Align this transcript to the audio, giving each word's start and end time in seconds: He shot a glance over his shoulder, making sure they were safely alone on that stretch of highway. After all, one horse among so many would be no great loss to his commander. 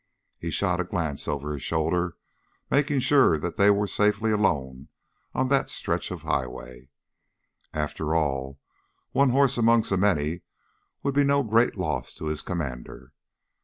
He 0.39 0.49
shot 0.49 0.81
a 0.81 0.83
glance 0.83 1.27
over 1.27 1.53
his 1.53 1.61
shoulder, 1.61 2.17
making 2.71 3.01
sure 3.01 3.37
they 3.37 3.69
were 3.69 3.85
safely 3.85 4.31
alone 4.31 4.87
on 5.35 5.47
that 5.49 5.69
stretch 5.69 6.09
of 6.09 6.23
highway. 6.23 6.89
After 7.71 8.15
all, 8.15 8.59
one 9.11 9.29
horse 9.29 9.59
among 9.59 9.83
so 9.83 9.97
many 9.97 10.41
would 11.03 11.13
be 11.13 11.23
no 11.23 11.43
great 11.43 11.77
loss 11.77 12.15
to 12.15 12.25
his 12.25 12.41
commander. 12.41 13.13